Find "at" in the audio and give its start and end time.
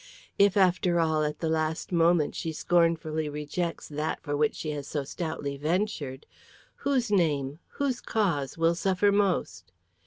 1.23-1.41